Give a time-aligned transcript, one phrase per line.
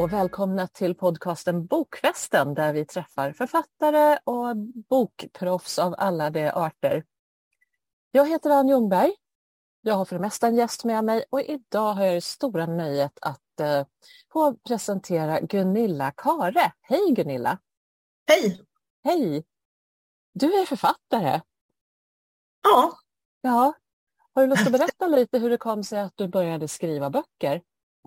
[0.00, 4.56] och välkomna till podcasten Bokfesten där vi träffar författare och
[4.88, 7.04] bokproffs av alla de arter.
[8.10, 9.12] Jag heter Ann Ljungberg.
[9.80, 12.66] Jag har för det mesta en gäst med mig och idag har jag det stora
[12.66, 13.86] nöjet att eh,
[14.32, 16.72] få presentera Gunilla Kare.
[16.80, 17.58] Hej Gunilla!
[18.28, 18.60] Hej!
[19.04, 19.44] Hej!
[20.32, 21.40] Du är författare.
[22.62, 22.92] Ja.
[23.40, 23.72] Ja.
[24.34, 27.62] Har du lust att berätta lite hur det kom sig att du började skriva böcker?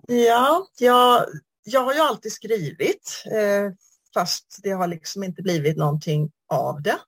[0.06, 1.26] Ja, jag,
[1.64, 3.72] jag har ju alltid skrivit eh,
[4.14, 6.98] fast det har liksom inte blivit någonting av det.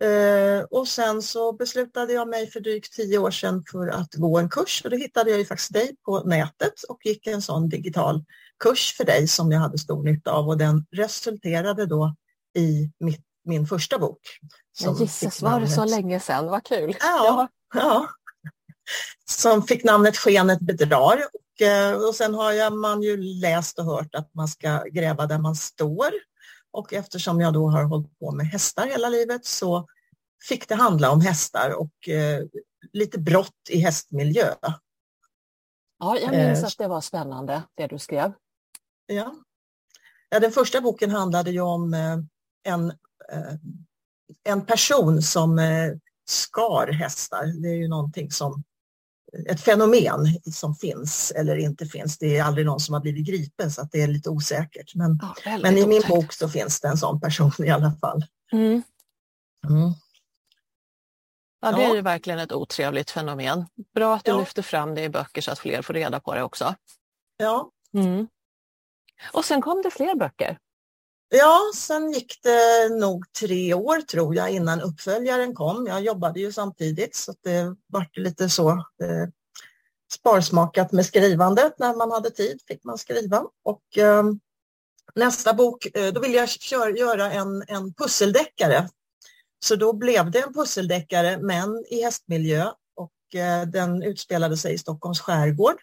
[0.00, 4.38] Eh, och sen så beslutade jag mig för drygt tio år sedan för att gå
[4.38, 7.68] en kurs och då hittade jag ju faktiskt dig på nätet och gick en sån
[7.68, 8.24] digital
[8.58, 12.16] kurs för dig som jag hade stor nytta av och den resulterade då
[12.56, 14.20] i mitt, min första bok.
[14.84, 16.46] Men gisses, var det så länge sedan?
[16.46, 16.96] Vad kul!
[17.00, 18.08] Ja, ja.
[19.24, 21.24] Som fick namnet Skenet bedrar
[21.62, 25.26] och, eh, och sen har jag, man ju läst och hört att man ska gräva
[25.26, 26.10] där man står.
[26.70, 29.88] Och eftersom jag då har hållit på med hästar hela livet så
[30.48, 32.44] fick det handla om hästar och eh,
[32.92, 34.54] lite brott i hästmiljö.
[35.98, 38.32] Ja, jag minns eh, att det var spännande det du skrev.
[39.06, 39.34] Ja.
[40.28, 42.18] ja den första boken handlade ju om eh,
[42.62, 42.92] en,
[44.44, 45.60] en person som
[46.24, 47.46] skar hästar.
[47.62, 48.64] Det är ju någonting som
[49.48, 52.18] ett fenomen som finns eller inte finns.
[52.18, 54.94] Det är aldrig någon som har blivit gripen så att det är lite osäkert.
[54.94, 58.24] Men, ja, men i min bok så finns det en sån person i alla fall.
[58.52, 58.82] Mm.
[59.68, 59.92] Mm.
[61.60, 63.66] Ja, det är ju verkligen ett otrevligt fenomen.
[63.94, 64.38] Bra att du ja.
[64.38, 66.74] lyfter fram det i böcker så att fler får reda på det också.
[67.36, 67.70] Ja.
[67.94, 68.28] Mm.
[69.32, 70.58] Och sen kom det fler böcker.
[71.34, 75.86] Ja, sen gick det nog tre år tror jag innan uppföljaren kom.
[75.86, 79.28] Jag jobbade ju samtidigt så det var lite så eh,
[80.14, 81.78] sparsmakat med skrivandet.
[81.78, 83.44] När man hade tid fick man skriva.
[83.64, 84.24] Och eh,
[85.14, 88.88] nästa bok, eh, då ville jag kör, göra en, en pusseldeckare.
[89.64, 94.78] Så då blev det en pusseldeckare men i hästmiljö och eh, den utspelade sig i
[94.78, 95.76] Stockholms skärgård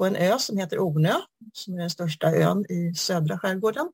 [0.00, 1.14] på en ö som heter Ornö,
[1.52, 3.88] som är den största ön i södra skärgården.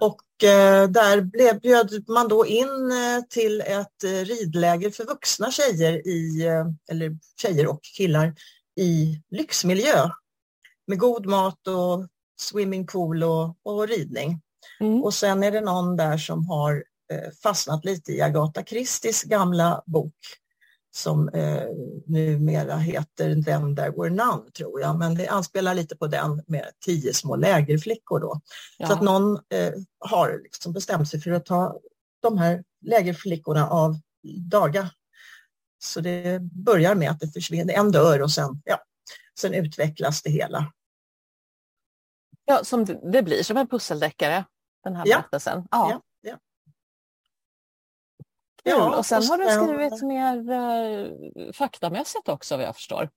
[0.00, 5.50] Och eh, där blev, bjöd man då in eh, till ett eh, ridläger för vuxna
[5.50, 8.34] tjejer, i, eh, eller tjejer och killar
[8.80, 10.10] i lyxmiljö
[10.86, 12.06] med god mat och
[12.40, 14.40] swimmingpool och, och ridning.
[14.80, 15.02] Mm.
[15.02, 19.82] Och sen är det någon där som har eh, fastnat lite i Agatha Christies gamla
[19.86, 20.14] bok
[20.92, 21.64] som eh,
[22.06, 24.98] numera heter Den där were none, tror jag.
[24.98, 28.40] Men det anspelar lite på den med tio små lägerflickor då.
[28.78, 28.86] Ja.
[28.86, 31.80] Så att någon eh, har liksom bestämt sig för att ta
[32.20, 33.96] de här lägerflickorna av
[34.50, 34.90] daga.
[35.82, 38.82] Så det börjar med att det försvinner, en dör och sen, ja,
[39.40, 40.72] sen utvecklas det hela.
[42.44, 44.44] Ja, som det blir som en pusseldeckare,
[44.84, 45.68] den här berättelsen.
[45.70, 45.90] Ja.
[45.90, 46.02] ja.
[48.62, 53.08] Ja, och sen har du skrivit mer eh, faktamässigt också vad jag förstår.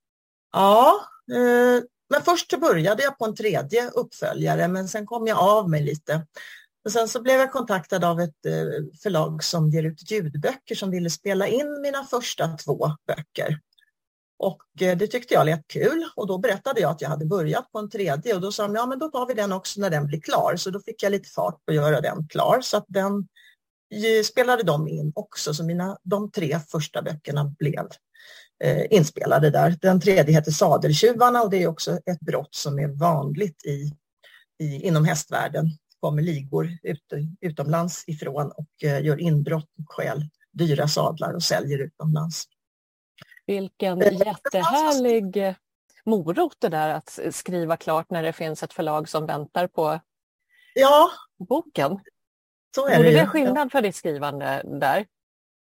[0.52, 0.94] Ja,
[1.32, 5.84] eh, men först började jag på en tredje uppföljare men sen kom jag av mig
[5.84, 6.28] lite.
[6.86, 10.92] Och sen så blev jag kontaktad av ett eh, förlag som ger ut ljudböcker som
[10.92, 13.60] ville spela in mina första två böcker.
[14.40, 17.72] Och eh, det tyckte jag lät kul och då berättade jag att jag hade börjat
[17.72, 19.90] på en tredje och då sa de ja men då tar vi den också när
[19.90, 20.56] den blir klar.
[20.56, 23.28] Så då fick jag lite fart på att göra den klar så att den
[24.26, 27.88] spelade de in också, så mina, de tre första böckerna blev
[28.64, 29.78] eh, inspelade där.
[29.82, 33.92] Den tredje heter Sadeltjuvarna och det är också ett brott som är vanligt i,
[34.64, 35.66] i, inom hästvärlden.
[36.00, 41.80] kommer ligor ut, utomlands ifrån och eh, gör inbrott och stjäl dyra sadlar och säljer
[41.80, 42.44] utomlands.
[43.46, 45.56] Vilken eh, jättehärlig
[46.06, 50.00] morot det där att skriva klart när det finns ett förlag som väntar på
[50.74, 51.10] ja,
[51.50, 52.00] boken.
[52.76, 55.06] Så är gjorde det, det skillnad för ditt skrivande där?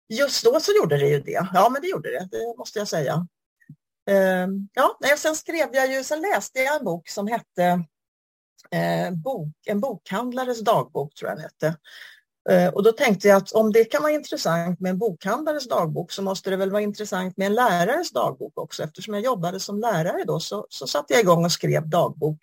[0.08, 1.48] Just då så gjorde det ju det.
[1.54, 3.26] Ja, men det gjorde det, det måste jag säga.
[4.10, 7.84] Uh, ja, sen skrev jag ju, sen läste jag en bok som hette
[8.74, 11.76] uh, bok, En bokhandlares dagbok, tror jag den hette.
[12.50, 16.12] Uh, och då tänkte jag att om det kan vara intressant med en bokhandlares dagbok
[16.12, 18.82] så måste det väl vara intressant med en lärares dagbok också.
[18.82, 22.38] Eftersom jag jobbade som lärare då så, så satte jag igång och skrev dagbok.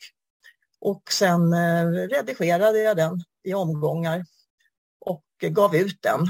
[0.79, 4.25] Och sen eh, redigerade jag den i omgångar
[5.39, 6.27] gav ut den.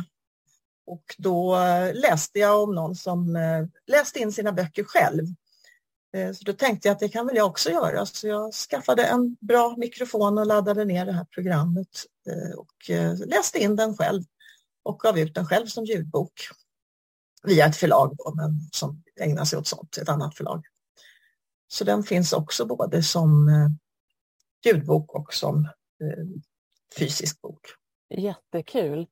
[0.86, 5.26] Och då eh, läste jag om någon som eh, läste in sina böcker själv.
[6.14, 8.06] Eh, så då tänkte jag att det kan väl jag också göra.
[8.06, 12.06] Så jag skaffade en bra mikrofon och laddade ner det här programmet
[12.58, 12.90] och
[13.26, 14.24] läste in den själv
[14.84, 16.34] och gav ut den själv som ljudbok
[17.44, 20.66] via ett förlag då, men som ägnar sig åt sånt, ett annat förlag.
[21.68, 23.50] Så den finns också både som
[24.66, 25.68] ljudbok och som
[26.98, 27.68] fysisk bok.
[28.10, 29.08] Jättekul.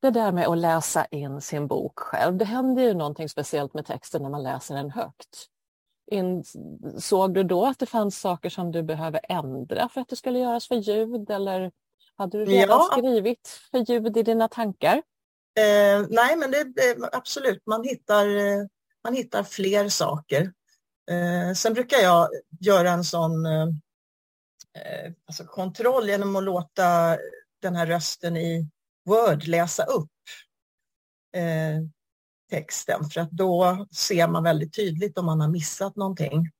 [0.00, 3.86] Det där med att läsa in sin bok själv, det händer ju någonting speciellt med
[3.86, 5.46] texten när man läser den högt.
[6.98, 10.38] Såg du då att det fanns saker som du behöver ändra för att det skulle
[10.38, 11.72] göras för ljud eller
[12.16, 12.88] hade du redan ja.
[12.92, 14.96] skrivit för ljud i dina tankar?
[15.58, 16.66] Eh, nej, men det,
[17.12, 18.26] absolut, man hittar,
[19.04, 20.52] man hittar fler saker.
[21.10, 22.28] Eh, sen brukar jag
[22.60, 23.62] göra en sån eh,
[24.74, 27.18] eh, alltså kontroll genom att låta
[27.62, 28.68] den här rösten i
[29.04, 30.10] Word läsa upp
[31.36, 31.82] eh,
[32.50, 36.50] texten för att då ser man väldigt tydligt om man har missat någonting.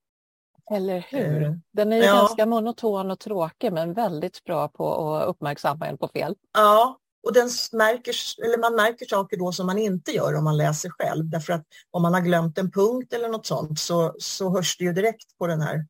[0.71, 1.43] Eller hur?
[1.43, 2.15] Eh, den är ju ja.
[2.15, 6.35] ganska monoton och tråkig men väldigt bra på att uppmärksamma en på fel.
[6.53, 8.15] Ja, och den märker,
[8.45, 11.31] eller man märker saker då som man inte gör om man läser själv.
[11.31, 14.85] Därför att om man har glömt en punkt eller något sånt så, så hörs det
[14.85, 15.87] ju direkt på den här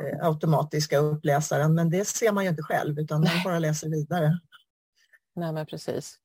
[0.00, 1.74] eh, automatiska uppläsaren.
[1.74, 4.38] Men det ser man ju inte själv utan man bara läser vidare.
[5.36, 6.18] Nej men precis.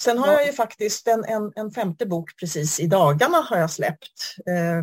[0.00, 3.70] Sen har jag ju faktiskt en, en, en femte bok precis i dagarna har jag
[3.70, 4.36] släppt.
[4.46, 4.82] Eh,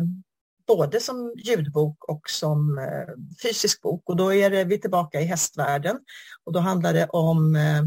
[0.66, 4.02] både som ljudbok och som eh, fysisk bok.
[4.08, 6.00] Och då är det, vi tillbaka i hästvärlden.
[6.44, 7.82] Och då handlar det om eh,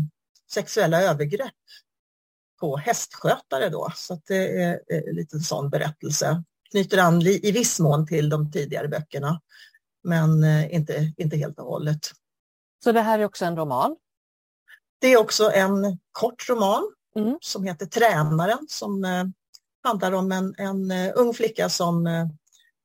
[0.52, 1.54] sexuella övergrepp
[2.60, 3.92] på hästskötare då.
[3.96, 6.44] Så det är en liten sån berättelse.
[6.72, 9.42] Knyter an i viss mån till de tidigare böckerna,
[10.04, 12.12] men eh, inte, inte helt och hållet.
[12.84, 13.96] Så det här är också en roman?
[15.00, 17.38] Det är också en kort roman mm.
[17.42, 19.26] som heter Tränaren som eh,
[19.84, 22.28] handlar om en, en uh, ung flicka som uh,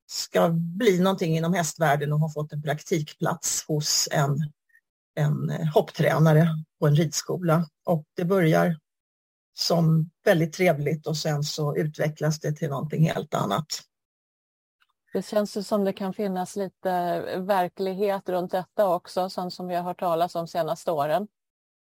[0.06, 4.52] ska bli någonting inom hästvärlden och har fått en praktikplats hos en
[5.14, 8.78] en eh, hopptränare på en ridskola och det börjar
[9.54, 13.66] som väldigt trevligt och sen så utvecklas det till någonting helt annat.
[15.12, 19.74] Det känns ju som det kan finnas lite verklighet runt detta också, sånt som vi
[19.74, 21.28] har hört talas om senaste åren.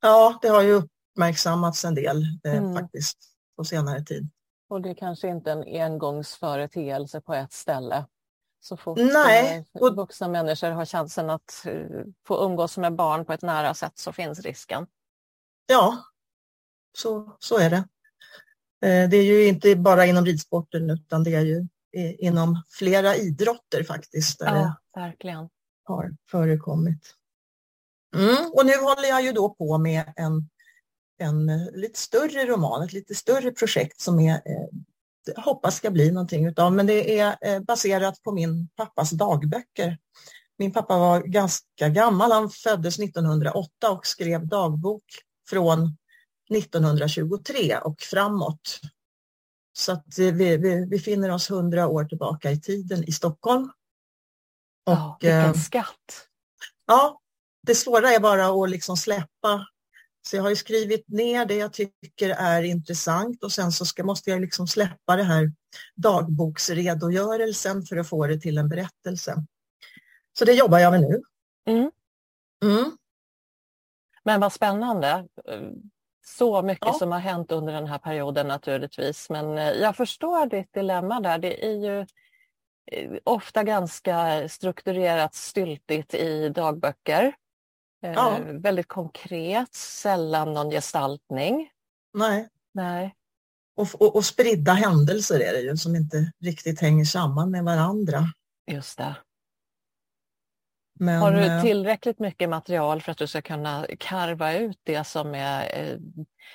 [0.02, 2.74] Ja, det har ju uppmärksammats en del eh, mm.
[2.74, 3.18] faktiskt
[3.58, 4.30] på senare tid.
[4.70, 8.06] Och det är kanske inte en engångsföreteelse på ett ställe.
[8.60, 9.66] Så fort Nej.
[9.72, 9.96] Och...
[9.96, 14.12] vuxna människor har chansen att eh, få umgås med barn på ett nära sätt så
[14.12, 14.88] finns risken.
[15.66, 16.04] Ja,
[16.98, 17.84] så, så är det.
[18.88, 21.68] Eh, det är ju inte bara inom ridsporten utan det är ju
[22.20, 24.40] inom flera idrotter faktiskt.
[24.40, 25.50] Där ja, verkligen.
[25.84, 27.16] har förekommit.
[28.16, 30.50] Mm, och nu håller jag ju då på med en,
[31.18, 34.68] en lite större roman, ett lite större projekt som är eh,
[35.36, 39.98] hoppas ska bli någonting utav, men det är eh, baserat på min pappas dagböcker.
[40.58, 45.04] Min pappa var ganska gammal, han föddes 1908 och skrev dagbok
[45.50, 45.98] från
[46.56, 48.80] 1923 och framåt.
[49.74, 53.72] Så att vi, vi befinner oss hundra år tillbaka i tiden i Stockholm.
[54.86, 56.28] Och, ja, vilken eh, skatt!
[56.88, 57.21] Ja,
[57.62, 59.66] det svåra är bara att liksom släppa
[60.22, 64.04] så jag har ju skrivit ner det jag tycker är intressant och sen så ska,
[64.04, 65.52] måste jag liksom släppa det här
[65.96, 69.36] dagboksredogörelsen för att få det till en berättelse.
[70.34, 71.22] Så det jobbar jag med nu.
[71.68, 71.92] Mm.
[72.64, 72.98] Mm.
[74.24, 75.28] Men vad spännande.
[76.26, 76.94] Så mycket ja.
[76.94, 79.30] som har hänt under den här perioden naturligtvis.
[79.30, 81.38] Men eh, jag förstår ditt dilemma där.
[81.38, 82.00] Det är ju
[82.92, 87.34] eh, ofta ganska strukturerat styltigt i dagböcker.
[88.02, 88.38] Ja.
[88.38, 91.70] Eh, väldigt konkret, sällan någon gestaltning.
[92.14, 92.48] Nej.
[92.74, 93.16] Nej.
[93.76, 98.24] Och, och, och spridda händelser är det ju som inte riktigt hänger samman med varandra.
[98.72, 99.16] Just det.
[101.00, 105.04] Men, Har du eh, tillräckligt mycket material för att du ska kunna karva ut det
[105.04, 105.98] som är eh,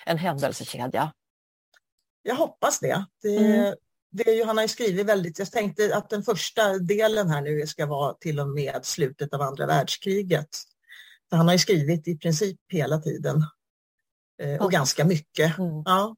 [0.06, 1.12] en händelsekedja?
[2.22, 3.06] Jag hoppas det.
[3.22, 3.74] det, mm.
[4.10, 7.86] det han har ju skrivit väldigt, jag tänkte att den första delen här nu ska
[7.86, 10.48] vara till och med slutet av andra världskriget.
[11.30, 13.44] Han har ju skrivit i princip hela tiden
[14.42, 15.58] eh, och ganska mycket.
[15.58, 15.82] Mm.
[15.84, 16.16] Ja.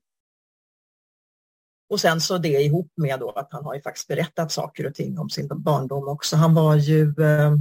[1.91, 4.95] Och sen så det ihop med då att han har ju faktiskt berättat saker och
[4.95, 6.37] ting om sin barndom också.
[6.37, 7.55] Han var ju eh,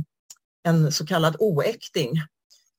[0.63, 2.12] en så kallad oäkting.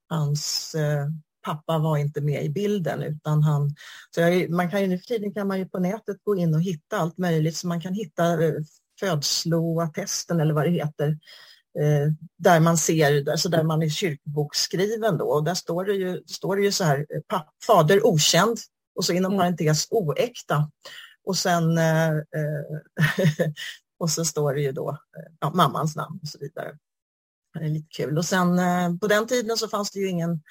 [0.09, 1.07] Hans eh,
[1.45, 3.75] pappa var inte med i bilden utan han,
[4.15, 6.55] så jag, man kan ju nu för tiden kan man ju på nätet gå in
[6.55, 8.55] och hitta allt möjligt så man kan hitta eh,
[9.01, 11.19] födsloattesten eller vad det heter
[11.81, 16.23] eh, där man ser, alltså där man är kyrkbokskriven då och där står det ju,
[16.27, 18.59] står det ju så här, eh, fader okänd
[18.95, 19.39] och så inom mm.
[19.39, 20.71] parentes oäkta.
[21.25, 23.49] Och sen eh, eh
[23.99, 24.99] och så står det ju då
[25.41, 26.79] ja, mammans namn och så vidare.
[27.59, 28.19] Det är lite kul.
[28.19, 28.59] Och sen
[28.99, 30.43] på den tiden så fanns det ju ingen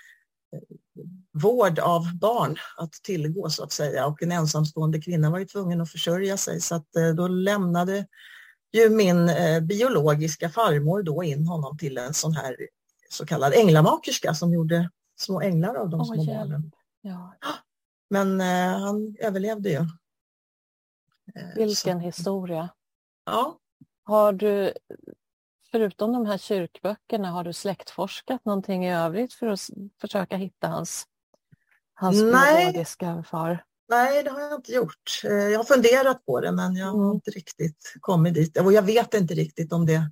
[1.34, 5.82] vård av barn att tillgå så att säga och en ensamstående kvinna var ju tvungen
[5.82, 8.06] att försörja sig så att då lämnade
[8.74, 12.56] ju min eh, biologiska farmor då in honom till en sån här
[13.10, 16.28] så kallad änglamakerska som gjorde små änglar av de Åh, små hjälp.
[16.38, 16.72] barnen.
[17.02, 17.34] Ja.
[18.10, 19.76] Men eh, han överlevde ju.
[21.36, 22.70] Eh, Vilken så- historia.
[23.26, 23.58] Ja,
[24.04, 24.74] Har du,
[25.72, 29.70] förutom de här kyrkböckerna, har du släktforskat någonting i övrigt för att
[30.02, 31.08] försöka hitta hans,
[31.94, 32.66] hans Nej.
[32.66, 33.64] biologiska far?
[33.89, 35.22] Nej det har jag inte gjort.
[35.24, 37.15] Eh, jag har funderat på det men jag har Mm.
[37.15, 38.58] inte riktigt kommit dit.
[38.62, 40.12] Och jag vet inte riktigt om det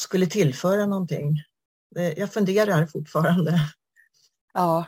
[0.00, 1.36] skulle tillföra någonting.
[1.96, 3.58] Eh, jag funderar fortfarande.
[4.54, 4.84] Ja.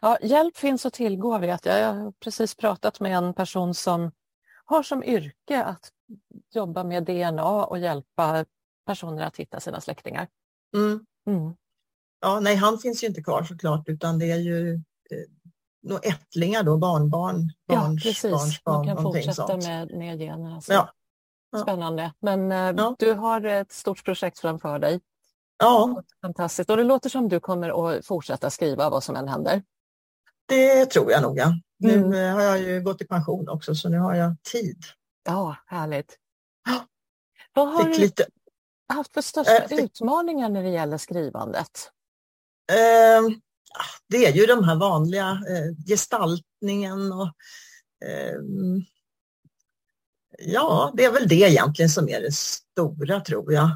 [0.00, 1.80] ja, hjälp finns att tillgå vet jag.
[1.80, 4.10] Jag har precis pratat med en person som
[4.64, 5.90] har som yrke att
[6.54, 8.44] jobba med DNA och hjälpa
[8.86, 10.28] personer att hitta sina släktingar.
[10.76, 11.06] Mm.
[11.26, 11.54] Mm.
[12.20, 14.80] Ja, nej, han finns ju inte kvar såklart utan det är ju
[15.84, 18.30] nog ättlingar då, barnbarn, Ja, barns, precis.
[18.32, 19.64] barns Man kan fortsätta sånt.
[19.64, 20.60] med, med generna.
[20.60, 20.72] Så.
[20.72, 20.92] Ja.
[21.52, 21.58] Ja.
[21.58, 22.12] Spännande.
[22.20, 22.96] Men eh, Ja.
[22.98, 25.00] du har ett stort projekt framför dig.
[25.58, 26.70] Ja, Fantastiskt.
[26.70, 29.62] Och det låter som du kommer att fortsätta skriva vad som än händer.
[30.46, 31.38] det tror jag nog.
[31.38, 31.52] Ja.
[31.78, 32.12] Nu Mm.
[32.12, 34.82] eh, har jag ju gått i pension också så nu har jag tid.
[35.24, 36.16] Ja, härligt.
[36.68, 36.86] Ja.
[37.52, 38.26] Vad har Fick du lite,
[38.88, 41.90] haft för största fick- utmaningar när det gäller skrivandet?
[42.72, 43.36] eh,
[44.08, 47.32] det är ju de här vanliga eh, gestaltningen och
[48.04, 48.38] eh,
[50.38, 53.70] ja, det är väl det egentligen som är det stora tror jag.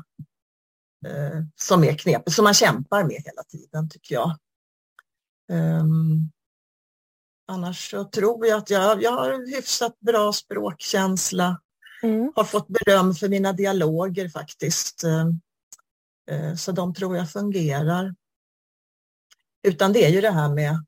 [1.07, 4.39] Eh, som är knepigt, som man kämpar med hela tiden tycker jag.
[5.51, 6.31] Ehm,
[7.49, 11.61] annars så tror jag att jag, jag har hyfsat bra språkkänsla.
[12.03, 12.33] Mm.
[12.37, 15.05] Har fått beröm för mina dialoger faktiskt.
[15.05, 15.29] Eh,
[16.31, 18.15] eh, så de tror jag fungerar.
[19.69, 20.85] Utan det är ju det här med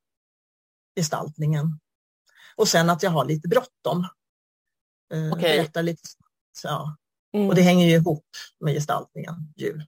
[0.97, 1.81] gestaltningen.
[2.57, 4.07] Och sen att jag har lite bråttom.
[5.13, 5.71] Eh, Okej.
[5.83, 6.09] lite,
[6.53, 6.97] så, ja.
[7.33, 7.49] Mm.
[7.49, 8.27] Och det hänger ju ihop
[8.61, 9.35] med gestaltningen.
[9.57, 9.81] Ju.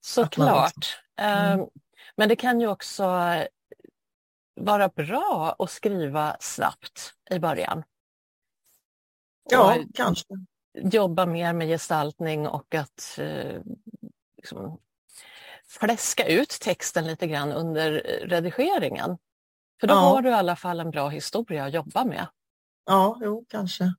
[0.00, 0.98] Såklart.
[1.16, 1.60] Mm.
[1.60, 1.66] Eh,
[2.16, 3.04] Men det kan ju också
[4.54, 7.82] vara bra att skriva snabbt i början.
[9.50, 10.24] Ja, Och kanske.
[10.74, 13.60] jobba mer med gestaltning och att eh,
[14.36, 14.80] liksom,
[15.70, 17.90] fläska ut texten lite grann under
[18.24, 19.18] redigeringen.
[19.80, 19.98] För då Ja.
[19.98, 22.26] har du i alla fall en bra historia att jobba med.
[22.86, 23.94] Ja, jo, kanske.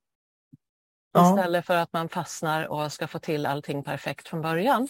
[1.14, 4.88] Ja, Istället för att man fastnar och ska få till allting perfekt från början.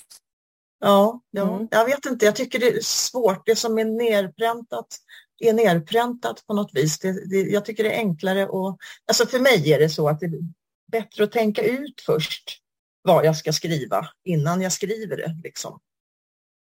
[0.80, 1.56] ja, ja.
[1.56, 1.68] Mm.
[1.72, 2.26] jag vet inte.
[2.26, 3.46] Jag tycker det är svårt.
[3.46, 4.98] Det som är nerpräntat
[5.40, 7.00] är nerpräntat på något vis.
[7.00, 10.20] Det, det, jag tycker det är enklare och alltså för mig är det så att
[10.20, 10.32] det är
[10.92, 12.44] bättre att tänka ut först
[13.02, 15.40] vad jag ska skriva innan jag skriver det.
[15.44, 15.80] Liksom.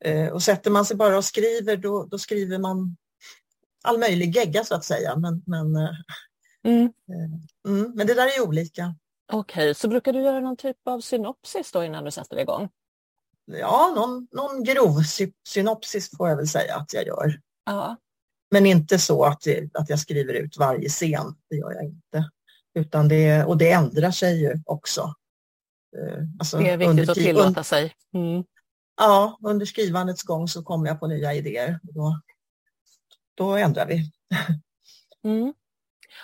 [0.04, 2.96] Eh, och sätter man sig bara och skriver då, då skriver man
[3.84, 5.16] all möjlig gegga så att säga.
[5.16, 5.90] Men, men, eh,
[6.64, 6.92] Mm.
[7.68, 8.94] mm, men det där är olika.
[9.32, 12.68] Okej, så brukar du göra någon typ av synopsis då innan du sätter igång?
[13.46, 17.40] Ja, någon, någon grov sy- synopsis får jag väl säga att jag gör.
[17.64, 17.96] Ja.
[18.50, 22.30] Men inte så att, det, att jag skriver ut varje scen, det gör jag inte.
[22.74, 25.14] Utan det, och det ändrar sig ju också.
[25.96, 27.94] Eh, Alltså Det är viktigt att ti- tillåta sig.
[28.14, 28.44] Mm.
[28.98, 31.80] Ja, under skrivandets gång så kommer jag på nya idéer.
[31.82, 32.20] Då,
[33.34, 34.12] då ändrar vi.
[35.24, 35.54] Mm.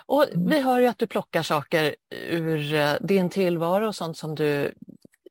[0.07, 0.49] Och Mm.
[0.51, 4.75] vi hör ju att du plockar saker ur eh, din tillvaro och sånt som du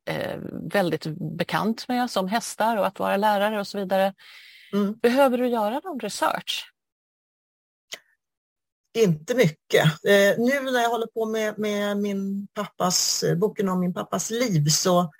[0.04, 1.06] är väldigt
[1.38, 4.14] bekant med, som hästar och att vara lärare och så vidare.
[4.72, 4.94] Mm.
[5.02, 6.70] Behöver du göra någon research?
[8.98, 9.84] Inte mycket.
[9.84, 14.30] Eh, nu när jag håller på med, med min pappas, eh, boken om min pappas
[14.30, 15.10] liv så,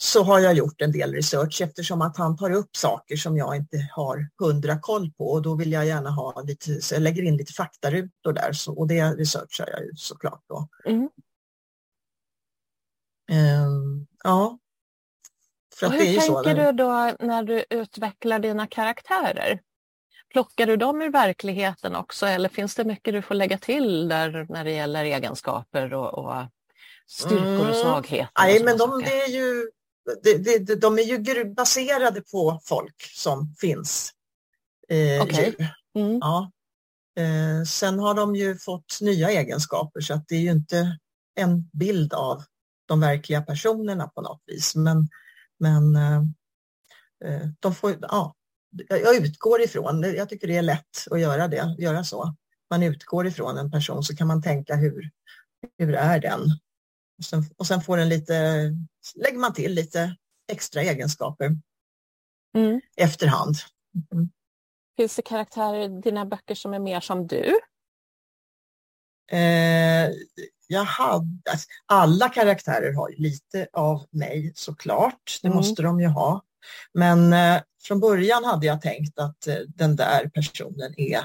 [0.00, 3.56] så har jag gjort en del research eftersom att han tar upp saker som jag
[3.56, 7.22] inte har hundra koll på och då vill jag gärna ha lite, så jag lägger
[7.22, 10.68] in lite faktarutor där så, och det researchar jag ju såklart då.
[10.86, 11.08] Mm.
[13.30, 14.58] Ehm, ja.
[15.74, 16.34] För Och hur så.
[16.42, 19.60] tänker när- du då när du utvecklar dina karaktärer?
[20.32, 24.46] Plockar du dem ur verkligheten också eller finns det mycket du får lägga till där
[24.48, 26.46] när det gäller egenskaper och, och
[27.06, 27.74] styrkor och Mm.
[27.74, 28.30] svagheter?
[28.38, 29.70] Nej, och men de, det är ju,
[30.22, 34.12] det, det, de är ju baserade på folk som finns.
[34.88, 35.68] Eh, djur.
[35.94, 36.18] Mm.
[36.20, 36.50] Ja.
[37.18, 40.98] Eh, sen har de ju fått nya egenskaper så att det är ju inte
[41.34, 42.42] en bild av
[42.86, 44.74] de verkliga personerna på något vis.
[44.76, 45.08] Men,
[45.58, 46.22] men eh,
[47.24, 48.34] eh, de får, ja,
[48.88, 52.34] jag utgår ifrån, jag tycker det är lätt att göra det, göra så.
[52.70, 55.10] Man utgår ifrån en person så kan man tänka hur,
[55.78, 56.40] hur är den?
[57.18, 58.34] Och sen, och sen får den lite,
[59.14, 60.16] lägger man till lite
[60.52, 61.50] extra egenskaper
[62.56, 62.80] Mm.
[62.96, 63.54] efterhand.
[64.12, 64.28] Mm.
[64.96, 67.58] Finns det karaktärer i dina böcker som är mer som du?
[69.32, 70.10] Eh,
[70.66, 75.56] jag hade, alltså, alla karaktärer har ju lite av mig såklart, det Mm.
[75.56, 76.42] måste de ju ha.
[76.92, 81.18] Men eh, från början hade jag tänkt att eh, den där personen är,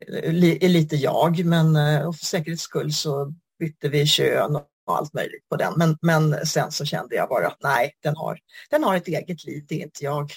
[0.00, 0.34] eh,
[0.64, 5.48] är lite jag, men eh, för säkerhets skull så bytte vi kön och allt möjligt
[5.48, 5.74] på den.
[5.76, 8.38] Men, men sen så kände jag bara att nej, den har,
[8.70, 10.32] den har ett eget liv, det är inte jag.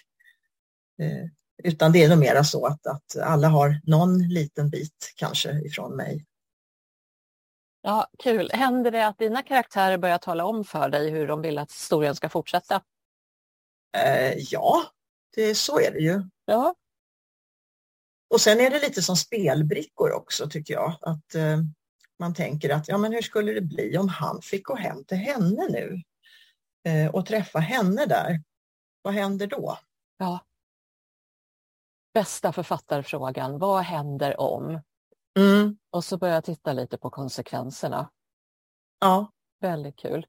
[1.01, 1.25] Eh,
[1.63, 5.95] utan det är nog mera så att, att alla har någon liten bit kanske ifrån
[5.95, 6.25] mig.
[7.81, 8.49] Ja, Kul.
[8.53, 12.15] Händer det att dina karaktärer börjar tala om för dig hur de vill att historien
[12.15, 12.81] ska fortsätta?
[13.97, 14.83] Eh, ja,
[15.35, 16.23] det, så är det ju.
[16.45, 16.75] Ja.
[18.29, 20.97] Och sen är det lite som spelbrickor också tycker jag.
[21.01, 21.57] Att eh,
[22.21, 25.17] man tänker att ja, men hur skulle det bli om han fick gå hem till
[25.17, 26.01] henne nu
[26.83, 28.43] eh, och träffa henne där?
[29.01, 29.77] Vad händer då?
[30.17, 30.39] Ja.
[32.13, 34.81] Bästa författarfrågan, vad händer om?
[35.39, 35.77] Mm.
[35.89, 38.09] Och så börjar jag titta lite på konsekvenserna.
[38.99, 39.31] Ja.
[39.59, 40.27] Väldigt kul.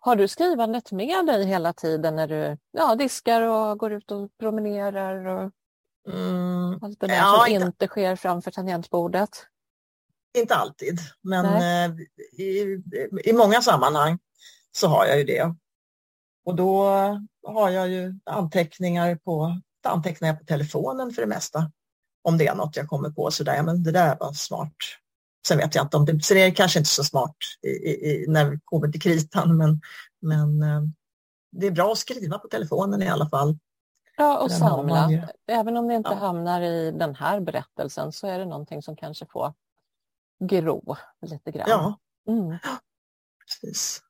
[0.00, 4.30] Har du skrivandet med dig hela tiden när du ja, diskar och går ut och
[4.38, 5.26] promenerar?
[5.26, 5.50] Och
[6.08, 6.78] mm.
[6.82, 9.49] allt det där ja, som inte, sker framför tangentbordet?
[10.38, 11.96] Inte alltid, men eh,
[12.38, 12.82] i,
[13.24, 14.18] i många sammanhang
[14.72, 15.54] så har jag ju det.
[16.44, 16.84] Och då
[17.46, 21.72] har jag ju anteckningar på, anteckningar på telefonen för det mesta.
[22.22, 24.76] Om det är något jag kommer på sådär, ja, men det där var smart.
[25.48, 28.24] Sen vet jag inte om det, sen är det kanske inte så smart i, i,
[28.28, 29.80] när vi kommer till kritan, men,
[30.20, 30.82] men eh,
[31.52, 33.58] det är bra att skriva på telefonen i alla fall.
[34.16, 35.10] Ja, och samla.
[35.10, 35.22] ju.
[35.46, 36.16] Även om det inte Ja.
[36.16, 39.54] hamnar i den här berättelsen så är det någonting som kanske får
[40.40, 41.68] gro lite grann.
[41.68, 42.58] Ja, Mm.
[43.46, 44.02] precis.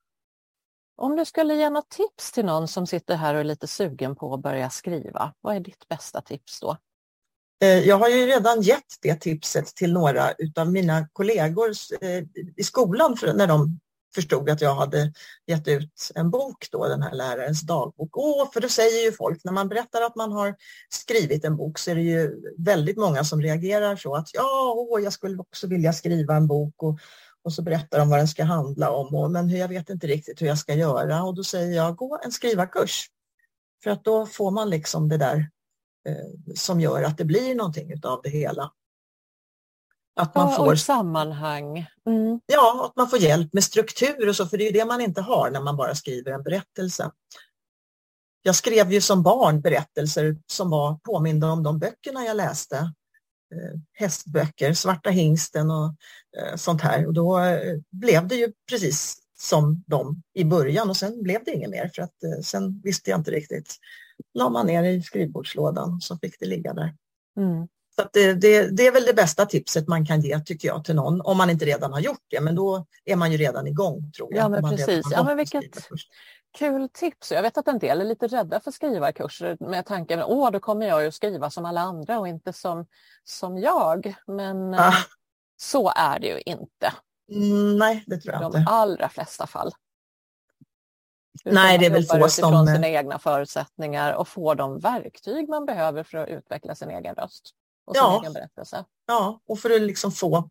[0.96, 4.16] Om du skulle ge något tips till någon som sitter här och är lite sugen
[4.16, 6.76] på att börja skriva, vad är ditt bästa tips då?
[7.62, 11.70] Eh, Jag har ju redan gett det tipset till några utav mina kollegor
[12.00, 12.22] eh,
[12.56, 13.80] i skolan för när de
[14.14, 15.12] förstod att jag hade
[15.46, 18.16] gett ut en bok då, den här lärarens dagbok.
[18.16, 20.54] Åh, för då säger ju folk, när man berättar att man har
[20.88, 25.02] skrivit en bok så är det ju väldigt många som reagerar så att ja, åh,
[25.02, 26.98] jag skulle också vilja skriva en bok och,
[27.44, 30.06] och så berättar de vad den ska handla om och men hur- jag vet inte
[30.06, 33.06] riktigt hur jag ska göra och då säger jag gå en skrivarkurs.
[33.82, 35.50] För att då får man liksom det där
[36.08, 38.70] eh, som gör att det blir någonting utav det hela.
[40.20, 41.86] Att man Ja, får sammanhang.
[42.06, 42.40] Mm.
[42.46, 45.00] Ja, att man får hjälp med struktur och så, för det är ju det man
[45.00, 47.10] inte har när man bara skriver en berättelse.
[48.42, 52.76] Jag skrev ju som barn berättelser som var påminda om de böckerna jag läste.
[53.54, 55.86] Eh, hästböcker, Svarta hingsten och
[56.38, 57.06] eh, sånt här.
[57.06, 61.52] Och då eh, blev det ju precis som de i början och sen blev det
[61.52, 63.76] inget mer för att sen visste jag inte riktigt.
[64.34, 66.94] La man ner i skrivbordslådan så fick det ligga där.
[67.36, 67.68] Mm.
[68.00, 70.84] Så att det, det, det är väl det bästa tipset man kan ge tycker jag
[70.84, 73.66] till någon, om man inte redan har gjort det, men då är man ju redan
[73.66, 74.44] igång tror jag.
[74.44, 75.06] Ja, men precis.
[75.10, 75.88] Ja, men en vilket-.
[76.58, 77.32] Kul tips.
[77.32, 80.86] Jag vet att en del är lite rädda för skrivarkurser med tanken åh, då kommer
[80.86, 82.86] jag ju att skriva som alla andra och inte som,
[83.24, 84.14] som jag.
[84.26, 84.94] Men eh, Ah.
[85.56, 86.92] så är det ju inte
[87.32, 88.70] Mm, nej, det tror i jag de inte.
[88.70, 89.72] allra flesta fall.
[91.44, 95.48] Utan Nej, det är väl få som, eh, sina egna förutsättningar och får de verktyg
[95.48, 97.50] man behöver för att utveckla sin egen röst
[97.90, 98.20] och sin Ja.
[98.20, 98.84] egen berättelse.
[99.06, 100.50] Ja, och för att liksom få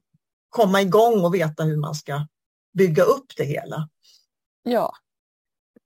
[0.50, 2.28] komma igång och veta hur man ska
[2.74, 3.90] bygga upp det hela.
[4.64, 4.94] Ja,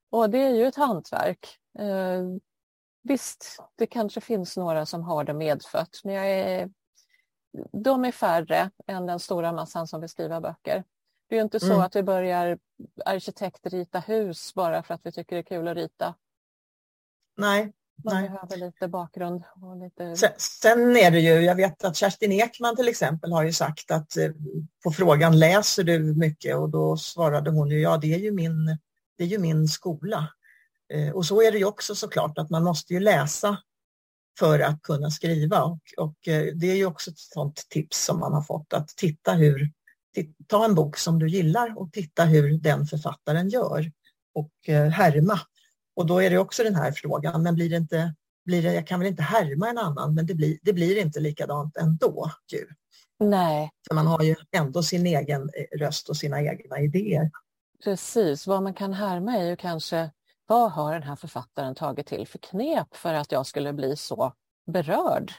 [0.09, 1.59] och det är ju ett hantverk.
[1.79, 2.21] Eh,
[3.03, 6.71] visst, det kanske finns några som har det medfött, men jag är,
[7.83, 10.83] de är färre än den stora massan som vill skriva böcker.
[11.27, 11.79] Det är ju inte så Mm.
[11.81, 12.59] att vi börjar
[13.05, 16.15] arkitektrita hus bara för att vi tycker det är kul att rita.
[17.37, 18.29] Nej, Man Nej.
[18.29, 19.43] behöver lite bakgrund.
[19.61, 20.15] Och lite...
[20.15, 23.91] Sen, sen är det ju, jag vet att Kerstin Ekman till exempel har ju sagt
[23.91, 24.29] att eh,
[24.83, 28.77] på frågan läser du mycket och då svarade hon ju ja det är ju min,
[29.17, 30.27] det är ju min skola.
[30.93, 33.57] Eh, och så är det ju också såklart att man måste ju läsa
[34.39, 38.19] för att kunna skriva och, och eh, det är ju också ett sånt tips som
[38.19, 39.71] man har fått att titta hur,
[40.47, 43.91] ta en bok som du gillar och titta hur den författaren gör
[44.33, 44.51] och
[44.91, 45.39] härma.
[45.95, 48.87] Och då är det också den här frågan, men blir det inte blir det, jag
[48.87, 52.31] kan väl inte härma en annan, men det blir, det blir inte likadant ändå.
[52.53, 52.67] Ju.
[53.19, 57.31] Nej, För man har ju ändå sin egen eh, röst och sina egna idéer.
[57.83, 58.47] precis.
[58.47, 60.11] Vad man kan härma är ju kanske
[60.47, 64.33] vad har den här författaren tagit till för knep för att jag skulle bli så
[64.71, 65.31] berörd?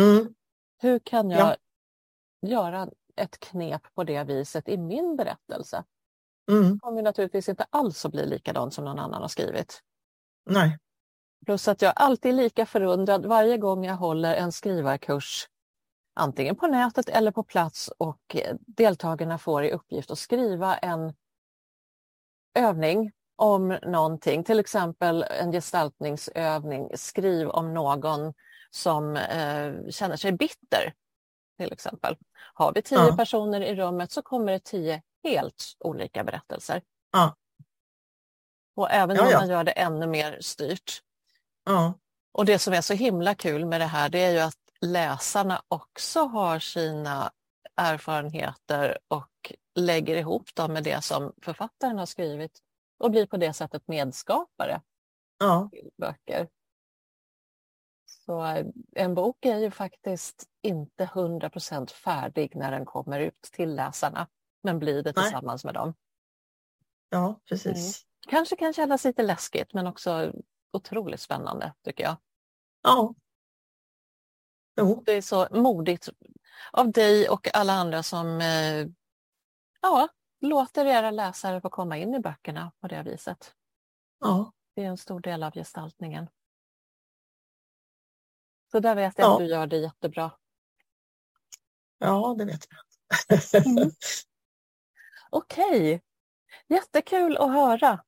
[0.00, 0.34] Mm,
[0.78, 1.56] Hur kan jag Ja.
[2.48, 5.84] göra ett knep på det viset i min berättelse?
[6.50, 9.80] Mm, kommer naturligtvis inte alls att bli likadant som någon annan har skrivit.
[10.50, 10.78] nej,
[11.46, 15.48] Plus att jag alltid är lika förundrad varje gång jag håller en skrivarkurs
[16.14, 21.12] antingen på nätet eller på plats och eh, deltagarna får i uppgift att skriva en
[22.54, 28.34] övning om någonting, till exempel en gestaltningsövning, skriv om någon
[28.70, 30.94] som eh, känner sig bitter.
[31.58, 32.16] Till exempel.
[32.54, 33.16] Har vi tio ja.
[33.16, 36.82] personer i rummet så kommer det tio helt olika berättelser.
[37.12, 37.36] Ja.
[38.76, 41.02] Och även ja, om man gör det ännu mer styrt.
[41.64, 41.94] Ja.
[42.32, 45.62] Och det som är så himla kul med det här det är ju att läsarna
[45.68, 47.32] också har sina
[47.76, 52.58] erfarenheter och lägger ihop dem med det som författaren har skrivit
[52.98, 54.82] och blir på det sättet medskapare
[55.38, 55.68] ja.
[55.72, 56.48] till böcker.
[58.26, 63.74] Så eh, en bok är ju faktiskt inte 100% färdig när den kommer ut till
[63.74, 64.28] läsarna,
[64.62, 65.68] men blir det tillsammans Nej.
[65.68, 65.94] med dem.
[67.08, 67.76] Ja, precis.
[67.76, 68.36] Mm.
[68.36, 70.32] Kanske kan kännas lite läskigt, men också
[70.72, 72.16] otroligt spännande tycker jag.
[72.82, 73.14] Ja.
[74.76, 75.02] Jo.
[75.06, 76.08] Det är så modigt
[76.72, 78.86] av dig och alla andra som eh,
[79.80, 80.08] ja,
[80.40, 83.54] låter era läsare få komma in i böckerna på det viset.
[84.20, 84.52] Ja.
[84.74, 86.28] Det är en stor del av gestaltningen.
[88.70, 89.32] Så där vet jag ja.
[89.32, 90.32] att du gör det jättebra.
[91.98, 93.66] Ja, det vet jag.
[93.66, 93.90] mm.
[95.30, 96.00] Okej, okay.
[96.68, 98.00] jättekul att höra.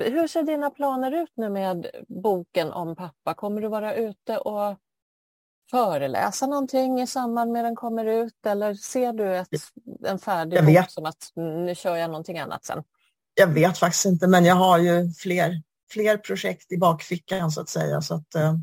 [0.00, 3.34] Hur ser dina planer ut nu med boken om pappa?
[3.34, 4.76] Kommer du vara ute och
[5.70, 9.48] föreläsa någonting i samband med den kommer ut eller ser du ett,
[10.06, 11.32] en färdig bok som att
[11.66, 12.82] nu kör jag någonting annat sen?
[13.34, 15.62] Jag vet faktiskt inte men jag har ju fler,
[15.92, 18.54] fler projekt i bakfickan så att säga så att, eh,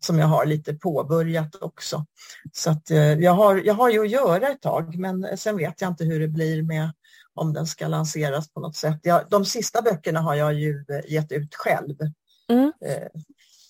[0.00, 2.06] som jag har lite påbörjat också.
[2.52, 5.80] Så att, eh, jag, har, jag har ju att göra ett tag men sen vet
[5.80, 6.92] jag inte hur det blir med
[7.36, 9.00] om den ska lanseras på något sätt.
[9.02, 11.96] Jag, de sista böckerna har jag ju eh, gett ut själv.
[12.48, 12.72] Mm.
[12.84, 13.20] Eh,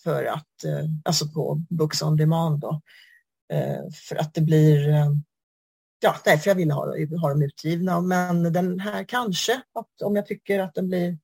[0.04, 2.80] för att, eh, alltså på Books on Demand då.
[4.08, 4.88] För att det blir,
[6.00, 6.86] ja, nej, för jag vill ha,
[7.20, 8.00] ha dem utgivna.
[8.00, 9.62] Men den här kanske,
[10.04, 11.18] om jag tycker att den blir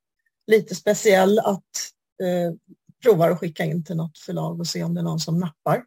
[0.46, 2.54] lite speciell, att eh,
[3.02, 5.84] prova att skicka in till något förlag och se om det är någon som nappar.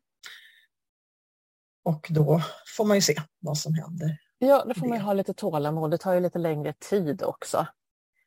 [1.84, 2.42] Och då
[2.78, 4.18] får man ju se vad som händer.
[4.38, 5.92] Ja, då får man ha lite tålamod.
[5.92, 7.68] Det tar ju lite längre tid också.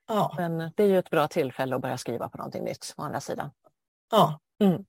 [0.09, 0.35] Ja.
[0.37, 3.21] Men det är ju ett bra tillfälle att börja skriva på någonting nytt å andra
[3.21, 3.51] sidan.
[4.11, 4.41] Ja.
[4.61, 4.85] Mm.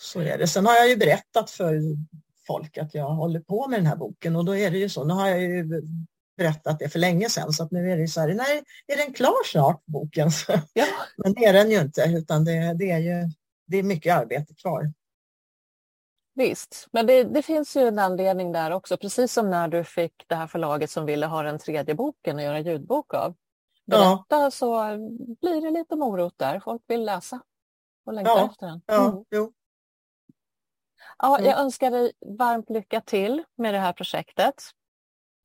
[0.00, 0.46] Så är det.
[0.46, 1.80] Sen har jag ju berättat för
[2.46, 5.04] folk att jag håller på med den här boken och då är det ju så.
[5.04, 5.82] Nu har jag ju
[6.36, 9.12] berättat det för länge sedan så att nu är det så här, nej, är den
[9.14, 10.30] klar snart boken?
[10.72, 10.86] Ja.
[11.16, 13.30] Men det är den ju inte utan det, det, är ju
[13.66, 14.92] det är mycket arbete kvar.
[16.38, 20.24] Visst, men det, det, finns ju en anledning där också, precis som när du fick
[20.26, 23.34] det här förlaget som ville ha den tredje boken och göra ljudbok av.
[23.86, 24.50] Berätta ja.
[24.50, 24.96] så
[25.40, 27.40] blir det lite morot där, folk vill läsa
[28.06, 28.50] och längtar ja.
[28.50, 28.82] efter den.
[28.86, 29.24] Ja, mm.
[29.30, 29.52] jo.
[31.18, 34.62] Ja, jag önskar dig varmt lycka till med det här projektet.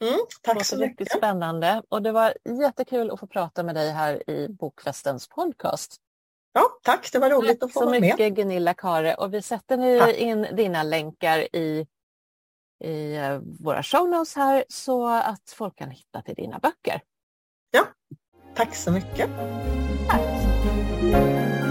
[0.02, 0.90] Mm, tack det så mycket.
[0.90, 5.98] Riktigt spännande och det var jättekul att få prata med dig här i Bokfestens podcast.
[6.54, 8.02] Ja, tack, det var roligt tack att få vara med.
[8.02, 10.16] Tack så mycket Gunilla Kare och vi sätter nu tack.
[10.16, 11.88] in dina länkar i,
[12.84, 17.02] i eh, våra show notes här så att folk kan hitta till dina böcker.
[17.72, 17.86] Ja,
[18.56, 19.30] tack så mycket.
[20.10, 21.63] Tack.